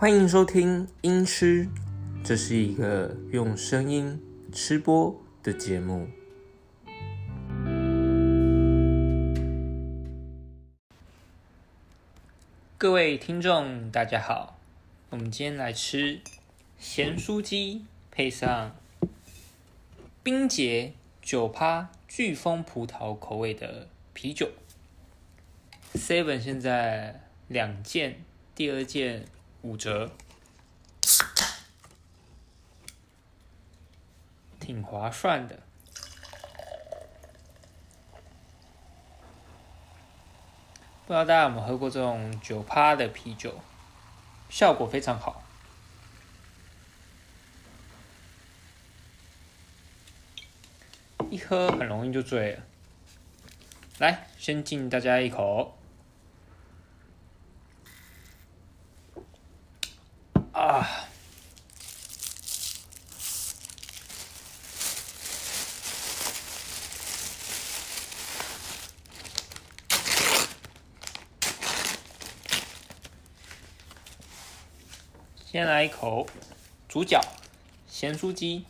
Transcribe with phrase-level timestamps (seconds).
[0.00, 1.66] 欢迎收听《音吃》，
[2.22, 4.22] 这是一个用声音
[4.52, 6.08] 吃播的节目。
[12.78, 14.56] 各位听众，大家好，
[15.10, 16.20] 我们今天来吃
[16.78, 18.76] 咸酥鸡，配上
[20.22, 24.48] 冰结九趴飓风葡萄口味的啤酒。
[25.94, 28.22] Seven 现在两件，
[28.54, 29.24] 第二件
[29.62, 30.10] 五折，
[34.60, 35.58] 挺划算的。
[41.06, 43.60] 不知道大家有没有喝过这种九趴的啤酒，
[44.50, 45.42] 效果非常好。
[51.30, 52.62] 一喝很容易就醉了。
[53.98, 55.77] 来，先敬大家一口。
[75.50, 76.26] 先来一口
[76.90, 77.18] 主角
[77.86, 78.66] 咸酥鸡，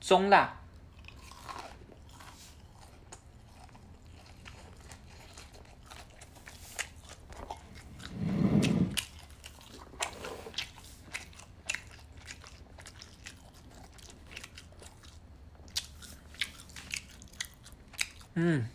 [0.00, 0.56] 中辣。
[18.34, 18.66] 嗯，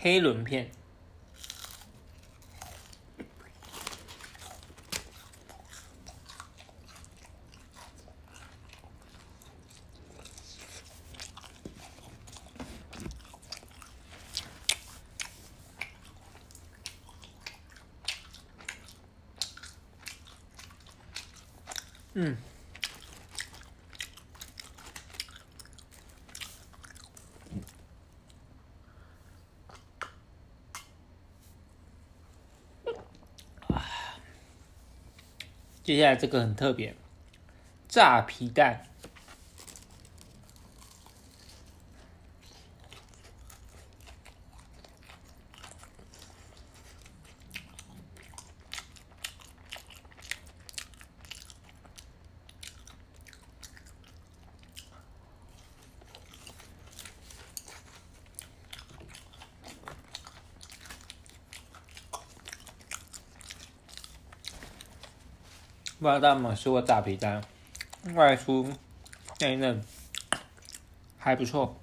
[0.00, 0.70] 黑轮片，
[22.14, 22.36] 嗯。
[35.88, 36.94] 接下来这个很特别，
[37.88, 38.82] 炸皮蛋。
[66.00, 67.42] 知道大家有没有吃过炸皮蛋，
[68.14, 68.72] 外酥
[69.40, 69.82] 内嫩，
[71.18, 71.76] 还不错。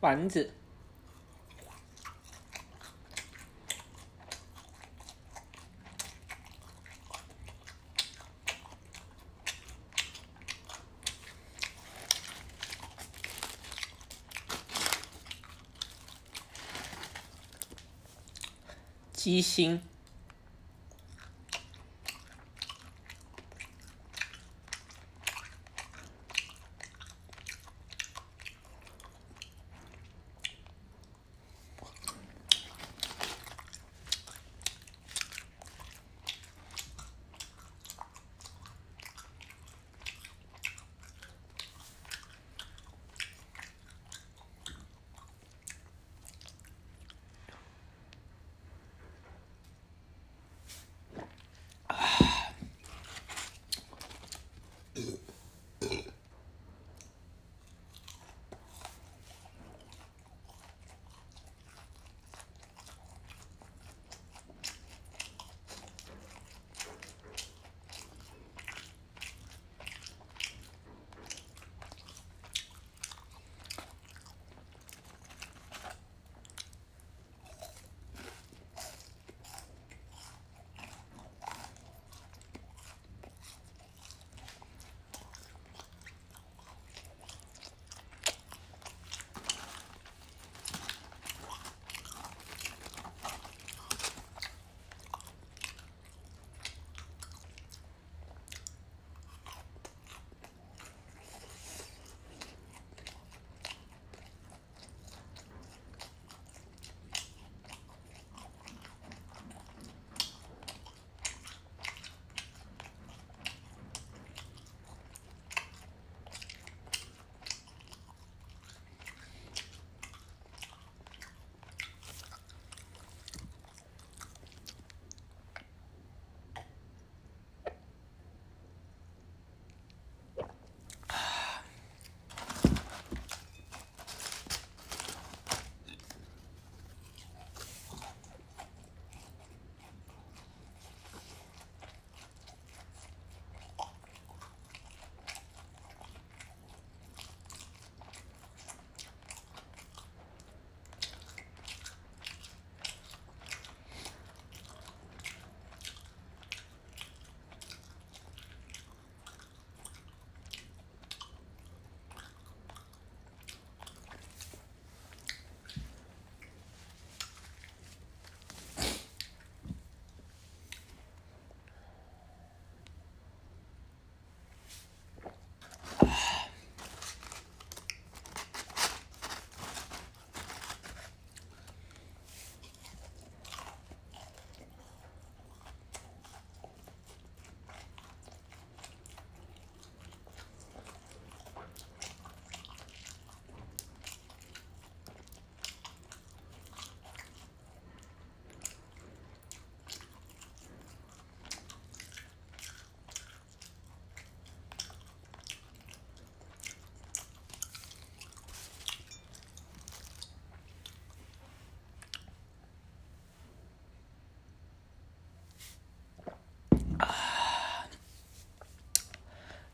[0.00, 0.59] 丸子。
[19.22, 19.78] 鸡心，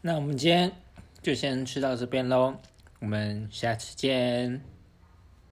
[0.06, 0.70] 那我们今天
[1.20, 2.54] 就先吃到这边喽，
[3.00, 4.75] 我们下次见。